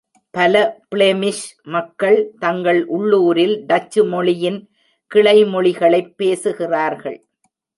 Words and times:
பல 0.29 0.79
பிளெமிஷ் 0.95 1.59
மக்கள் 1.63 2.31
தங்கள் 2.39 2.85
உள்ளூரில் 2.85 3.65
டச்சு 3.65 4.05
மொழியின் 4.05 4.69
கிளைமொழிகளைப் 5.15 6.13
பேசுகிறார்கள். 6.17 7.25